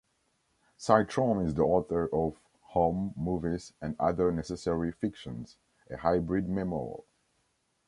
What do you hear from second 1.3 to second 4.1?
is the author of "Home Movies and